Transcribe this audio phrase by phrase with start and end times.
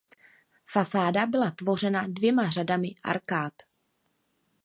[0.69, 3.53] Fasáda byla tvořena dvěma řadami arkád.